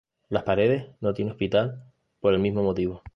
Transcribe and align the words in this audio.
Las 0.29 0.41
Paredes 0.41 0.87
no 0.99 1.13
tiene 1.13 1.29
hospital 1.29 1.83
por 2.21 2.33
el 2.33 2.39
mismo 2.39 2.63
motivo. 2.63 3.03